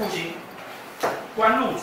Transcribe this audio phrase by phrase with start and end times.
[0.00, 0.32] 来复兴，
[1.34, 1.80] 官禄主，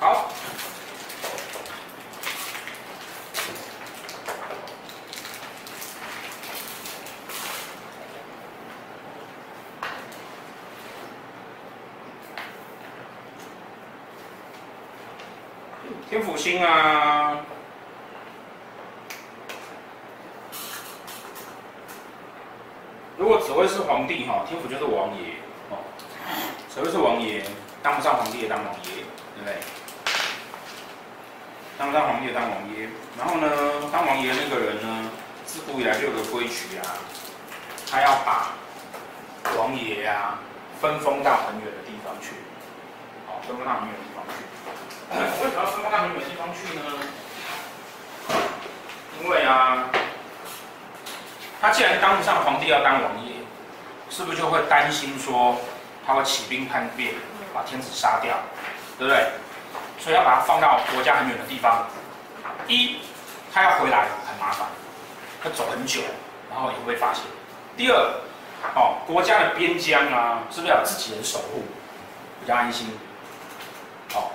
[0.00, 0.30] 好
[16.08, 17.44] 天府星啊，
[23.16, 25.34] 如果紫薇是皇帝哈，天府就是王爷
[25.70, 25.78] 哦。
[26.68, 27.44] 紫微是王爷，
[27.82, 29.04] 当不上皇帝也当王爷，
[29.34, 29.56] 对不对？
[31.78, 32.88] 当不上皇帝当王爷。
[33.16, 33.48] 然后呢，
[33.92, 35.10] 当王爷那个人呢，
[35.46, 36.84] 自古以来就有个规矩啊，
[37.90, 38.50] 他要把
[39.56, 40.38] 王爷啊
[40.80, 42.34] 分封到很远的地方去，
[43.26, 44.34] 好，分封到很远的地方去。
[45.10, 46.82] 为什么要分封到很远的地方去呢？
[49.20, 49.88] 因为啊，
[51.60, 53.32] 他既然当不上皇帝，要当王爷，
[54.10, 55.56] 是不是就会担心说
[56.06, 57.14] 他会起兵叛变，
[57.52, 58.36] 把天子杀掉，
[58.98, 59.26] 对不对？
[59.98, 61.86] 所以要把它放到国家很远的地方。
[62.66, 62.98] 一，
[63.52, 64.66] 他要回来很麻烦，
[65.42, 66.00] 他走很久，
[66.50, 67.24] 然后也会发现。
[67.76, 67.96] 第二，
[68.74, 71.64] 哦，国家的边疆啊，是不是要自己人守护，
[72.40, 72.88] 比较安心？
[74.14, 74.30] 哦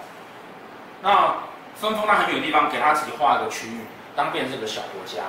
[1.02, 1.36] 那
[1.76, 3.82] 分封到很远的地方，给他自己划一个区域，
[4.16, 5.24] 当变成这个小国家。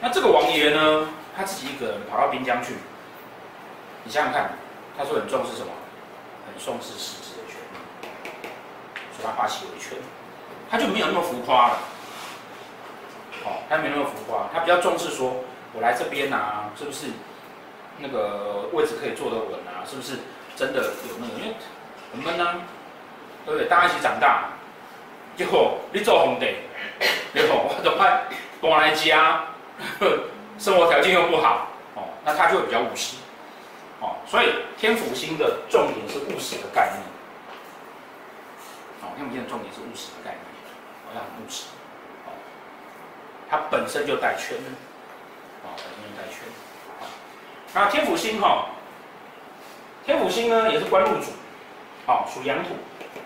[0.00, 2.74] 那这个王爷呢，他自己一个人跑到边疆去，
[4.04, 4.50] 你想想看，
[4.96, 5.70] 他说很重视什么？
[6.46, 7.79] 很重视实质的权利，
[9.22, 9.96] 他发起维权，
[10.70, 11.78] 他就没有那么浮夸了。
[13.44, 15.36] 哦，他没那么浮夸，他比较重视说，
[15.72, 17.06] 我来这边啊，是不是
[17.98, 19.84] 那个位置可以坐得稳啊？
[19.88, 20.18] 是不是
[20.56, 21.40] 真的有那个？
[21.40, 21.54] 因为
[22.12, 22.56] 很闷啊。
[23.46, 23.66] 对不对？
[23.66, 24.50] 大家一起长大，
[25.34, 26.56] 结果你做皇帝，
[27.32, 28.22] 结果我都快
[28.60, 29.46] 搬来家，
[30.58, 33.16] 生活条件又不好，哦，那他就会比较务实，
[34.00, 37.02] 哦，所以天府星的重点是务实的概念，
[39.20, 40.42] 哦，天府星的重点是务实的概念，
[41.04, 41.66] 好像很务实，
[42.26, 42.32] 哦，
[43.50, 44.56] 它本身就带圈，
[45.62, 46.48] 哦，本身就带圈，
[47.74, 48.66] 那天府星哈，
[50.04, 51.32] 天府星呢也是官禄主，
[52.06, 52.70] 哦，属阳土。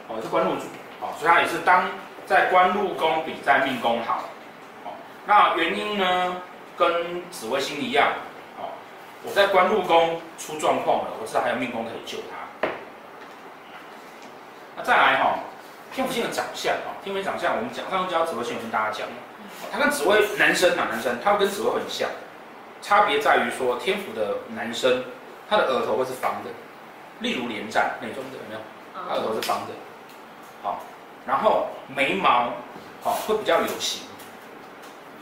[0.06, 0.64] 哦，是官禄主，
[1.00, 1.88] 哦，所以他也是当
[2.26, 4.24] 在官禄宫比在命宫好，
[4.84, 4.92] 哦，
[5.24, 6.36] 那原因呢，
[6.76, 8.12] 跟紫微星一样，
[8.58, 8.68] 哦，
[9.22, 12.68] 我在官禄宫出状况了，我知道还有命宫可以救他。
[14.76, 15.33] 那再来哈，
[15.94, 19.06] 天府星的长相啊，天府星长相，我们讲上次教紫微星，我跟大家讲，
[19.70, 22.10] 他跟紫微男生啊，男生，他会跟紫微很像，
[22.82, 25.04] 差别在于说天府的男生，
[25.48, 26.50] 他的额头会是方的，
[27.20, 28.60] 例如连战那种的，有没有？
[29.08, 29.72] 他额头是方的。
[30.64, 30.82] 好，
[31.24, 32.50] 然后眉毛，
[33.00, 34.02] 好会比较有型，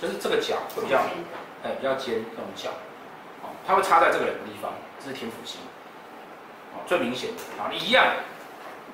[0.01, 1.01] 就是这个角会比较，
[1.65, 2.71] 哎比较尖这种角，
[3.43, 4.73] 好，它会插在这个人的地方，
[5.05, 5.61] 这是天府星，
[6.73, 7.63] 好最明显的。
[7.63, 8.07] 啊一样，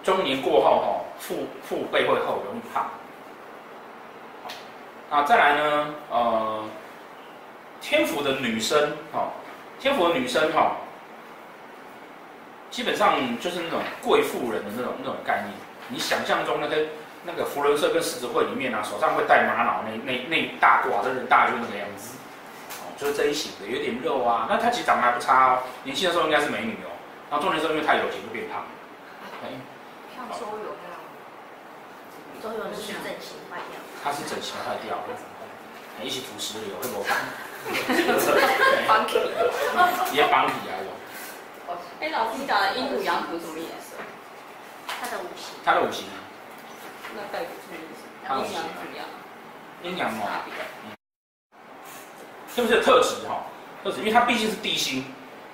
[0.03, 2.85] 中年过后哈腹腹背会厚，容易胖，
[4.45, 4.51] 好，
[5.11, 6.65] 那再来呢，呃，
[7.81, 9.29] 天府的女生，哈，
[9.81, 10.77] 天府的女生哈，
[12.71, 15.55] 基本上就是那种贵妇人的那种那种概念。
[15.89, 16.77] 你想象中那个
[17.25, 22.17] 那个福伦社跟狮子会里面啊，手上会戴玛瑙那那那大挂的人大就那个样子，
[22.81, 24.47] 哦，就是这一型的，有点肉啊。
[24.49, 26.93] 那他其实长得还不差哦，年轻的时候应该是美女哦。
[27.31, 28.63] 然后中年时候因为太有钱就变胖。
[29.43, 29.49] 哎，
[30.15, 30.77] 像周游
[32.43, 33.81] 那样，周游是整形坏掉。
[34.03, 34.97] 他是整形坏掉，
[36.03, 37.11] 一起涂石榴会不会？
[38.87, 39.19] 帮体，
[40.17, 40.89] 也帮体啊有。
[42.01, 43.97] 哎，老师你讲的阴土阳土什么意思？
[45.01, 46.07] 他的五行，他的五行，
[47.15, 48.07] 那代表什么意思？
[48.25, 49.05] 阴阳怎么样？
[49.83, 50.43] 阴阳嘛，
[50.85, 50.93] 嗯，
[52.55, 53.43] 是不是特质哈？
[53.83, 55.05] 特质，因为它毕竟是地心，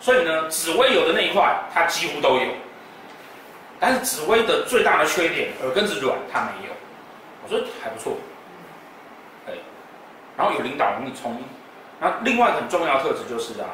[0.01, 2.47] 所以呢，紫微有的那一块，它几乎都有。
[3.81, 6.75] 但是紫薇的最大的缺点，耳根子软，它没有。
[7.43, 8.17] 我觉得还不错，
[9.47, 9.53] 哎，
[10.35, 11.45] 然后有领导能力，聪明，
[12.01, 13.69] 那另外很重要的特质就是啊，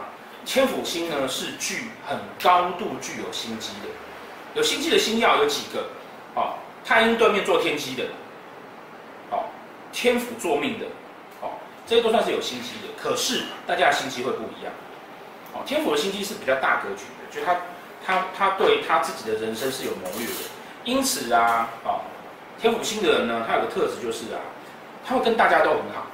[0.44, 3.88] 天府星呢是具很高度具有心机的，
[4.54, 5.84] 有心机的星曜有几个？
[6.34, 6.54] 哦，
[6.84, 8.04] 太阴对面做天机的，
[9.30, 9.44] 哦，
[9.92, 10.86] 天府做命的，
[11.40, 11.50] 哦，
[11.86, 12.88] 这些都算是有心机的。
[13.00, 14.72] 可是大家的心机会不一样，
[15.54, 17.56] 哦，天府的心机是比较大格局的，就他
[18.04, 20.32] 他他对他自己的人生是有谋略的。
[20.84, 22.00] 因此啊，哦，
[22.58, 24.40] 天府星的人呢，他有个特质就是啊，
[25.06, 26.06] 他会跟大家都很好。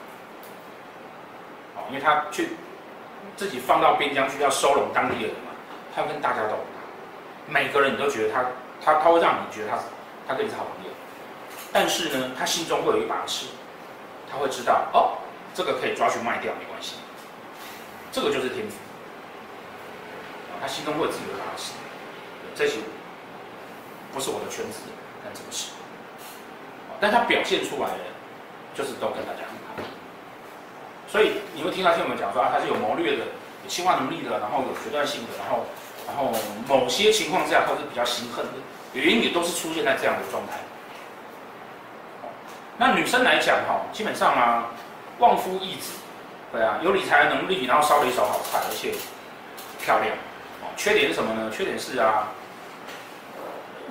[1.76, 2.50] 哦因为他去
[3.36, 5.52] 自己放到边疆去，要收拢当地的人嘛，
[5.94, 6.82] 他会跟大家都很好，
[7.46, 8.44] 每个人你都觉得他，
[8.84, 9.78] 他他会让你觉得他，
[10.26, 10.90] 他跟你是好朋友，
[11.72, 13.46] 但是呢，他心中会有一把尺，
[14.28, 15.18] 他会知道哦，
[15.54, 16.96] 这个可以抓去卖掉没关系，
[18.10, 18.74] 这个就是天赋，
[20.66, 21.74] 他心中会有自己的把尺，
[22.56, 22.78] 这些
[24.12, 24.80] 不是我的圈子，
[25.22, 25.70] 但这个是，
[26.98, 28.02] 但他表现出来的
[28.74, 29.46] 就是都跟大家。
[31.06, 33.22] 所以你会听到听我们讲说啊，他是有谋略的，
[33.62, 35.64] 有计划能力的，然后有决断性的，然后，
[36.04, 36.32] 然后
[36.66, 38.58] 某些情况下他是比较心狠的，
[38.92, 40.58] 原因也都是出现在这样的状态。
[42.76, 44.66] 那女生来讲哈，基本上啊，
[45.20, 45.92] 旺夫益子，
[46.50, 48.92] 对啊，有理财能力，然后烧了一手好菜，而且
[49.80, 50.10] 漂亮。
[50.76, 51.50] 缺点是什么呢？
[51.50, 52.28] 缺点是啊，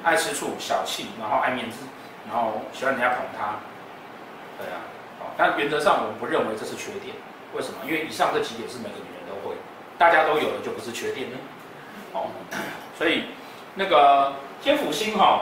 [0.03, 1.77] 爱吃醋、小气，然后爱面子，
[2.29, 3.55] 然后喜欢人家捧他，
[4.57, 4.79] 对啊。
[5.37, 7.15] 但原则上，我们不认为这是缺点。
[7.53, 7.79] 为什么？
[7.85, 9.55] 因为以上这几点是每个女人都会，
[9.97, 11.37] 大家都有的就不是缺点呢。
[12.13, 12.27] 哦，
[12.97, 13.23] 所以
[13.73, 15.41] 那个天府星哈，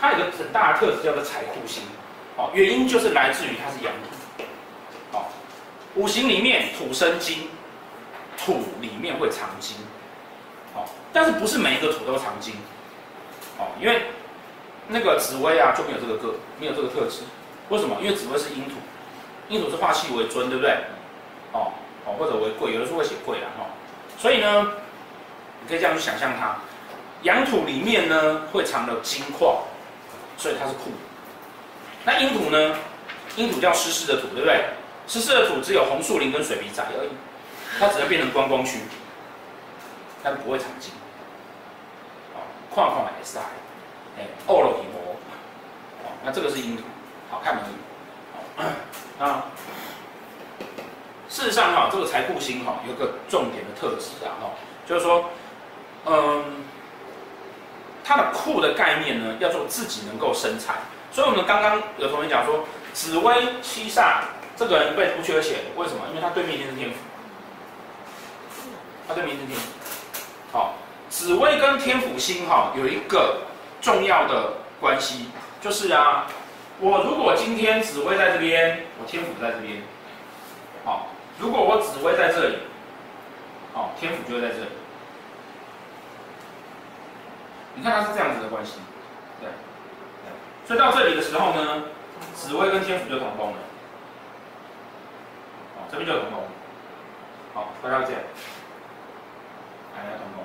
[0.00, 1.82] 它有个很大的特质叫做财库星。
[2.36, 4.44] 哦，原因就是来自于它是阳土。
[5.16, 5.24] 哦，
[5.94, 7.48] 五行里面土生金，
[8.36, 9.76] 土里面会藏金。
[10.74, 12.54] 哦，但是不是每一个土都藏金。
[13.58, 14.02] 哦，因为
[14.88, 17.22] 那个紫薇啊就没有这个个没有这个特质。
[17.68, 17.96] 为什么？
[18.00, 18.76] 因为紫薇是阴土。
[19.48, 20.70] 阴土是化气为尊，对不对？
[21.52, 21.72] 哦
[22.06, 23.66] 哦，或者为贵，有的时候会写贵啊，哈、哦。
[24.16, 24.72] 所以呢，
[25.62, 26.56] 你可以这样去想象它，
[27.22, 29.62] 阳土里面呢会藏了金矿，
[30.36, 30.90] 所以它是库。
[32.04, 32.74] 那阴土呢？
[33.36, 34.64] 阴土叫湿湿的土，对不对？
[35.06, 37.10] 湿湿的土只有红树林跟水笔仔而已，
[37.78, 38.78] 它只能变成观光区，
[40.22, 40.92] 但不会长进。
[42.34, 42.40] 哦，
[42.70, 43.38] 矿矿也是
[44.18, 45.16] 哎，欧罗皮膜。
[46.04, 46.82] 哦，那这个是阴土，
[47.30, 47.72] 好看而已。
[48.58, 48.64] 哦
[49.18, 49.44] 啊，
[51.28, 54.50] 事实上哈，这个财库星哈有个重点的特质啊哈，
[54.86, 55.24] 就是说，
[56.06, 56.64] 嗯，
[58.02, 60.74] 它的库的概念呢，要做自己能够生财。
[61.12, 64.22] 所以我们刚刚有同学讲说，紫薇七煞
[64.56, 66.02] 这个人被不缺钱，为什么？
[66.10, 66.96] 因为他对面一定是天府，
[69.08, 69.70] 他对面是天府。
[70.52, 70.74] 好，
[71.08, 73.38] 紫薇跟天府星哈有一个
[73.80, 75.26] 重要的关系，
[75.60, 76.26] 就是啊。
[76.82, 79.82] 我如果今天紫薇在这边，我天府在这边，
[80.82, 82.56] 好，如果我紫薇在这里，
[83.74, 84.66] 好，天府就会在这里。
[87.74, 88.78] 你看它是这样子的关系，
[89.40, 89.50] 对，
[90.24, 90.32] 对，
[90.66, 91.82] 所以到这里的时候呢，
[92.34, 93.58] 紫薇跟天府就同宫了，
[95.76, 96.42] 好，这边就同宫，
[97.52, 98.12] 好，回到这，
[100.00, 100.44] 来来同宫，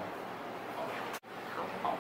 [0.76, 1.98] 好，好，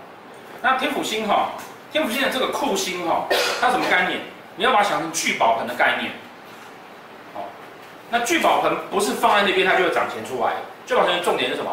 [0.62, 1.52] 那天府星哈。
[1.92, 3.26] 天府星的这个库星哈，
[3.62, 4.20] 它什么概念？
[4.58, 6.12] 你要把它想成聚宝盆的概念。
[7.34, 7.48] 哦，
[8.10, 10.56] 那聚宝盆不是放在那边它就会长钱出来。
[10.86, 11.72] 聚宝盆的重点是什么？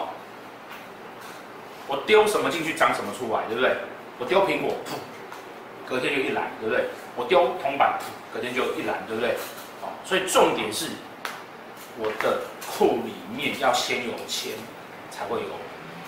[1.88, 3.76] 我丢什么进去长什么出来，对不对？
[4.20, 4.94] 我丢苹果，噗，
[5.88, 6.84] 隔天就一篮，对不对？
[7.16, 9.30] 我丢铜板，噗，隔天就一篮，对不对？
[9.82, 10.86] 哦，所以重点是，
[11.98, 14.52] 我的库里面要先有钱，
[15.10, 15.48] 才会有，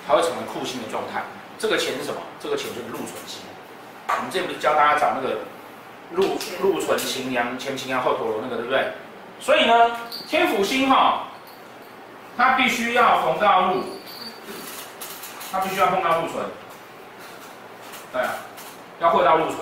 [0.06, 1.22] 它会成为库星的状态。
[1.58, 2.20] 这个钱是什么？
[2.40, 3.40] 这个钱就是禄存星。
[4.08, 5.38] 我们之前不是教大家找那个
[6.12, 8.92] 禄禄存擎羊前擎羊后陀罗那个对不对？
[9.40, 9.90] 所以呢，
[10.28, 11.24] 天府星哈，
[12.36, 13.82] 它必须要逢到禄，
[15.50, 16.44] 它必须要碰到禄存，
[18.12, 18.30] 对啊，
[19.00, 19.58] 要会到禄存，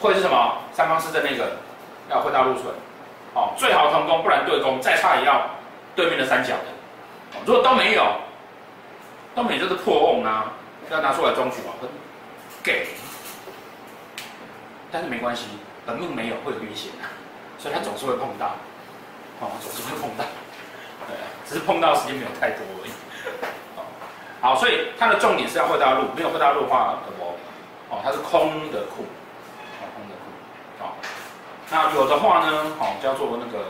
[0.00, 0.58] 会是什么？
[0.72, 1.52] 三方四正那个
[2.10, 2.66] 要会到禄存，
[3.34, 5.42] 哦，最好同宫，不然对宫，再差也要
[5.94, 8.04] 对面的三角的，如果都没有，
[9.34, 10.52] 都没就是破瓮啊，
[10.90, 11.74] 要拿出来中举嘛，
[12.62, 12.88] 给。
[14.92, 15.44] 但是没关系，
[15.86, 17.06] 本命没有会有危险的，
[17.58, 18.56] 所以他总是会碰到，
[19.38, 20.24] 哦，总是会碰到，
[21.06, 21.14] 对，
[21.46, 22.90] 只是碰到时间没有太多而已。
[23.76, 23.86] 哦，
[24.40, 29.04] 好，所以它的重点是要会到禄，没有会到禄的话，可不，哦，它是空的库，
[29.78, 30.90] 哦，空的库，哦，
[31.70, 33.64] 那有的话呢，哦，叫做那个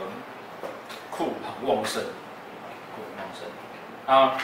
[1.11, 2.03] 库很旺盛，
[2.97, 3.45] 库很旺盛，
[4.07, 4.41] 啊，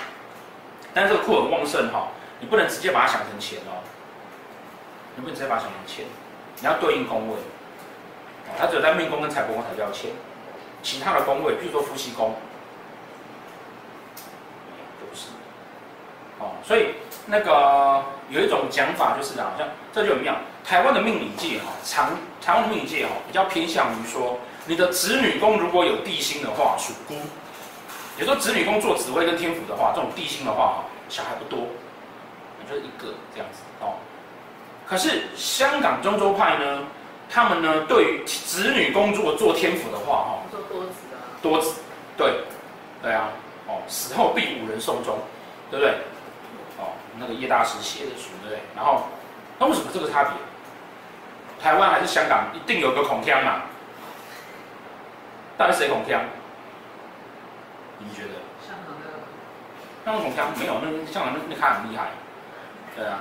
[0.97, 2.09] 但是这个库很旺盛哈，
[2.41, 3.85] 你不能直接把它想成钱哦，
[5.15, 6.07] 你不能直接把它想成钱，
[6.59, 7.35] 你要对应宫位，
[8.59, 10.11] 它只有在命宫跟财帛宫才叫钱，
[10.83, 12.35] 其他的宫位，譬如说夫妻宫，
[14.99, 15.27] 都不是。
[16.39, 16.95] 哦，所以
[17.27, 20.43] 那个有一种讲法就是，好像这就很妙样？
[20.65, 27.15] 台湾的命理界哈，长台湾命理界哈，比较偏向于说，你的子女宫如果有地心的话属孤，
[28.19, 30.85] 时说子女宫做紫薇跟天府的话，这种地心的话哈。
[31.09, 31.67] 小孩不多，
[32.69, 33.95] 就是一个这样子哦。
[34.87, 36.85] 可是香港中州派呢，
[37.29, 41.81] 他们呢对于子女工作做天府的话哈，做多子啊，多子，
[42.17, 42.41] 对，
[43.03, 43.29] 对啊，
[43.67, 45.19] 哦，死后必五人送终，
[45.71, 45.95] 对不对？
[46.79, 48.59] 哦那个叶大师写的书，对不对？
[48.77, 49.07] 然后，
[49.59, 50.33] 那为什么这个差别？
[51.59, 53.63] 台湾还是香港一定有个孔腔嘛？
[55.57, 56.21] 到底谁孔腔？
[57.99, 58.35] 你觉得？
[60.07, 60.31] 香港的。
[60.37, 62.11] 香港孔锵没有，那香港那那他很厉害，
[62.95, 63.19] 对啊。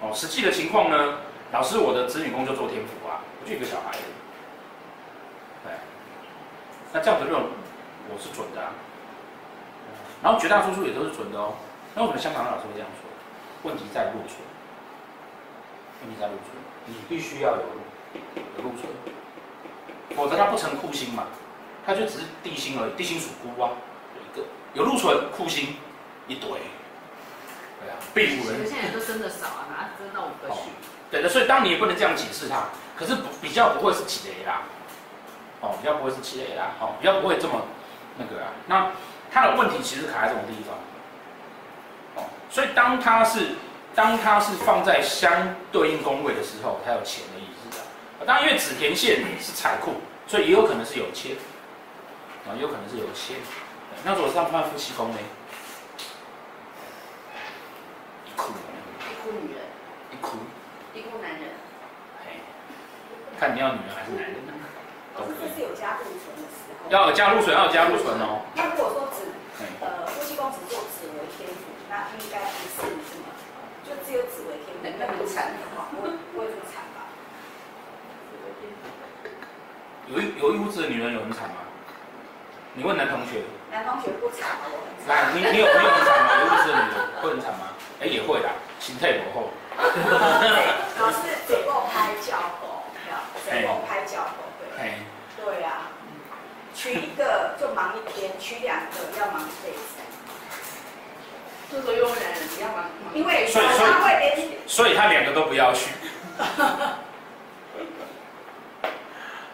[0.00, 1.18] 哦，实际的情况呢？
[1.50, 3.92] 老师，我的子女工就做天府啊，我就一个小孩。
[5.64, 5.72] 对。
[6.92, 8.70] 那这样子论，我是准的啊。
[10.22, 11.54] 然后绝大多数也都是准的哦。
[11.94, 13.10] 那为什么香港的老师会这样说？
[13.70, 14.38] 问题在禄存。
[16.02, 16.54] 问题在禄存，
[16.86, 17.62] 你必须要有
[18.36, 18.90] 有禄存，
[20.16, 21.24] 否则他不成酷星嘛。
[21.86, 23.70] 它就只是地心而已，地心属孤啊，
[24.16, 25.76] 有一个有禄存库星
[26.26, 26.48] 一堆。
[26.50, 28.62] 对啊，必无人。
[28.62, 30.70] 有些人都真的少啊，哪真到五个去？
[31.10, 32.64] 对的，所以当你也不能这样解释它，
[32.96, 34.62] 可是比较不会是奇雷啦。
[35.60, 36.72] 哦，比较不会是奇雷啦。
[36.80, 37.62] 哦，比较不会这么
[38.18, 38.52] 那个啊。
[38.66, 38.90] 那。
[39.32, 43.56] 它的问题其实卡在这种地方，哦，所以当它是
[43.92, 48.24] 当它是放在相对应宫位的时候，它有钱的意思的。
[48.24, 49.94] 当然，因为紫田线是财库，
[50.28, 51.32] 所以也有可能是有钱，
[52.46, 53.36] 啊，也有可能是有限。
[54.04, 55.18] 那如果是他放在夫妻宫呢？
[58.26, 58.52] 一哭，
[59.00, 59.64] 一哭女人，
[60.12, 60.38] 一哭，
[60.92, 61.56] 一哭男人。
[62.24, 62.40] 嘿，
[63.40, 64.52] 看你要女人还是男人呢？
[65.16, 66.90] 都是是有加禄存的时候。
[66.90, 68.42] 要有加禄存，要有加禄存哦。
[68.54, 69.04] 那如果说。
[69.80, 73.30] 呃，夫妻宫只做紫微天府，那应该不是什么，
[73.86, 77.06] 就只有紫微天府，那很惨的话，不会不会这么惨吧？
[80.08, 81.56] 有一有一屋子的女人有很惨吗？
[82.74, 83.42] 你问男同学。
[83.70, 85.14] 男同学不惨，我很惨。
[85.14, 86.30] 来，你你有你有很惨吗？
[86.34, 87.70] 有一屋子的女人会很惨吗？
[88.02, 88.50] 哎，也会的，
[88.80, 89.50] 心态落后。
[90.98, 92.82] 老师嘴过拍脚狗，
[93.48, 94.98] 嘴过拍脚狗，对。
[95.38, 95.86] 对呀。
[96.74, 99.78] 娶一个就忙一天，娶两个要忙一辈子。
[101.70, 102.22] 这个佣人
[102.56, 103.60] 你要忙，因为他
[104.02, 105.92] 会连，所以他两个都不要娶。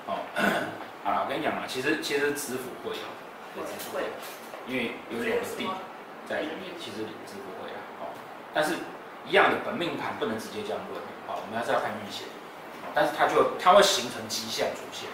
[0.07, 0.17] 哦，
[1.05, 3.09] 好了，我跟你讲嘛，其实其实支府会啊，
[3.93, 4.05] 会，
[4.69, 5.67] 因为有两个地
[6.29, 7.81] 在里面，其实子府会啊。
[8.01, 8.13] 哦，
[8.53, 8.75] 但是
[9.27, 12.25] 一样的本命盘不能直接这样论，好，我们还是要看运势。
[12.93, 15.09] 但是它就它会形成迹象出现。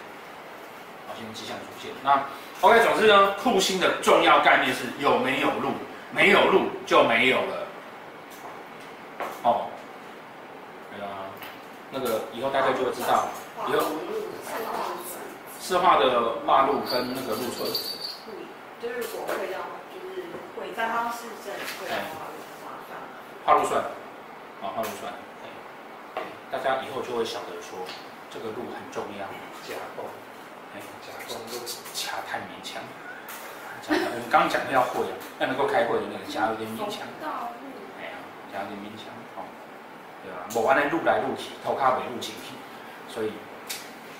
[1.33, 2.23] 迹象出现，那
[2.61, 5.71] OK，总之呢，库星的重要概念是有没有路，
[6.11, 7.67] 没有路就没有了。
[9.41, 9.65] 哦，
[10.91, 11.09] 对啊，
[11.89, 13.29] 那个以后大家就会知道，
[13.67, 13.81] 以后
[15.67, 17.67] 四化的化路跟那个禄存，
[18.79, 19.59] 就是如果会要，
[19.91, 20.23] 就是
[20.55, 21.99] 会三方市政会让
[23.43, 23.83] 化路算，
[24.63, 25.11] 啊，化路算，
[26.49, 27.83] 大家以后就会晓得说，
[28.31, 29.27] 这个路很重要，
[29.67, 30.07] 加哦。
[31.03, 31.59] 甲宫都
[31.93, 32.81] 掐太勉强，
[33.89, 37.03] 我们刚刚讲的要会啊，要能够开会的那个加有点勉强。
[37.99, 38.15] 哎呀，
[38.53, 39.43] 甲有点勉强，哦，
[40.23, 40.47] 对吧？
[40.55, 42.55] 某完了录来路去，头卡尾路进去，
[43.13, 43.33] 所以。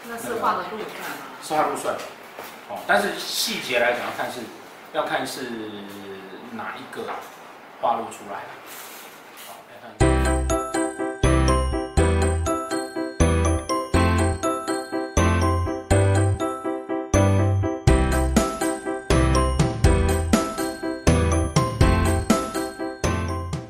[0.10, 1.27] 那是画的路算吗？
[1.44, 1.96] 是画禄算，
[2.70, 4.42] 哦，但是细节来讲要看是，
[4.94, 5.50] 要看是
[6.52, 7.04] 哪一个
[7.82, 8.42] 画禄出来。